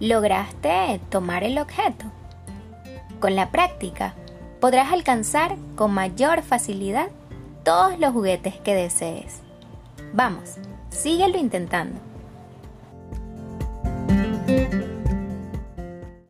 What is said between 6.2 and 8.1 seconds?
facilidad todos los